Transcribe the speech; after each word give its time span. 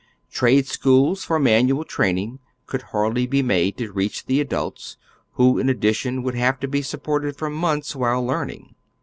Trade 0.31 0.65
schools 0.65 1.23
for 1.23 1.37
man 1.37 1.67
ual 1.67 1.85
training 1.87 2.39
could 2.65 2.81
hardly 2.89 3.27
be 3.27 3.43
made 3.43 3.77
to 3.77 3.91
reach 3.91 4.25
the 4.25 4.41
adults, 4.41 4.97
who 5.33 5.59
in 5.59 5.69
addition 5.69 6.23
would 6.23 6.33
have 6.33 6.59
to 6.61 6.67
be 6.67 6.81
supported 6.81 7.35
for 7.35 7.51
months 7.51 7.95
while 7.95 8.25
learning. 8.25 8.73